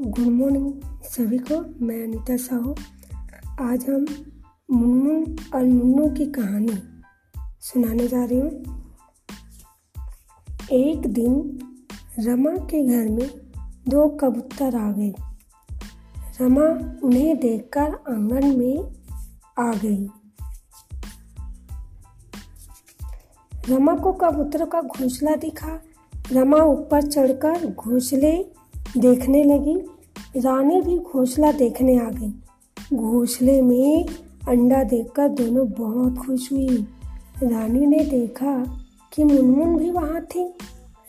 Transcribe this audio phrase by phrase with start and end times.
[0.00, 0.72] Good morning
[1.04, 2.74] सभी को, मैं अनीता साहू
[3.60, 4.06] आज हम
[4.70, 6.78] मुनमुन और मुन्नू की कहानी
[7.60, 8.50] सुनाने जा रही हूँ।
[10.72, 11.58] एक दिन
[12.18, 13.30] रमा के घर में
[13.88, 15.14] दो कबूतर आ गए।
[16.40, 18.92] रमा उन्हें देखकर आँगन में
[19.58, 20.08] आ गई।
[23.68, 25.80] रमा को कबूतर का घोंसला दिखा।
[26.32, 28.58] रमा ऊपर चढ़कर घोंसले
[28.98, 29.97] देखने लगी।
[30.36, 32.34] रानी भी घोंसला देखने आ गई।
[32.96, 34.06] घोंसले में
[34.48, 36.86] अंडा देखकर दोनों बहुत खुश हुई।
[37.42, 40.54] रानी ने देखा कि मुनमुन भी वहाँ थी।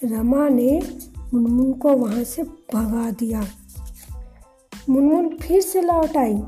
[0.03, 0.81] रमा ने
[1.33, 3.45] मुनमुन को वहाँ से भगा दिया।
[4.89, 6.41] मुनमुन फिर से लौट आई।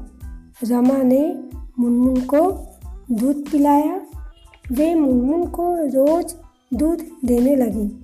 [0.63, 1.43] रमा ने
[1.79, 2.51] मुनमुन को
[3.11, 4.01] दूध पिलाया।
[4.71, 6.35] वे मुनमुन को रोज
[6.73, 8.03] दूध देने लगी।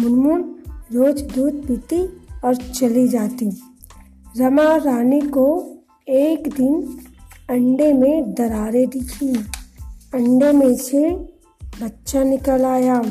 [0.00, 0.56] मुनमुन
[0.92, 2.08] रोज दूध पीती
[2.44, 3.50] और चली जाती।
[4.36, 5.76] रमा रानी को
[6.08, 6.98] एक दिन
[7.50, 9.34] अंडे में दरारें दिखी।
[10.14, 11.10] अंडे में से
[11.82, 13.02] बच्चा निकल आया।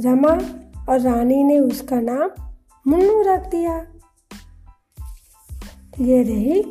[0.00, 0.40] रमा
[0.88, 2.30] और रानी ने उसका नाम
[2.90, 3.86] मुन्नू रख दिया।
[6.00, 6.64] ये रही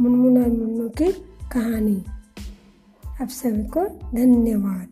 [0.00, 1.12] मुनमुन और मुन्नू की
[1.52, 2.04] कहानी।
[3.22, 3.84] आप सभी को
[4.14, 4.88] धन्यवाद।